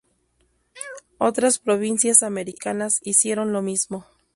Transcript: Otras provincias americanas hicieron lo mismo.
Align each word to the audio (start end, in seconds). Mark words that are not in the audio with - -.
Otras 1.19 1.59
provincias 1.59 2.23
americanas 2.23 3.01
hicieron 3.03 3.53
lo 3.53 3.61
mismo. 3.61 4.07